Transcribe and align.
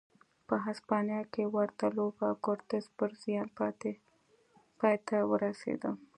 په 0.47 0.55
هسپانیا 0.65 1.21
کې 1.33 1.43
ورته 1.55 1.85
لوبه 1.97 2.27
کورتس 2.45 2.85
پر 2.97 3.09
زیان 3.21 3.47
پای 4.83 4.93
ته 5.07 5.17
ورسېده. 5.29 5.91